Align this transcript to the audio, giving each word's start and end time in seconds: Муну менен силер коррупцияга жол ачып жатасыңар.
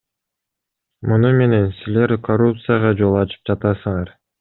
Муну 1.11 1.31
менен 1.41 1.69
силер 1.83 2.17
коррупцияга 2.31 2.97
жол 3.05 3.23
ачып 3.23 3.51
жатасыңар. 3.53 4.17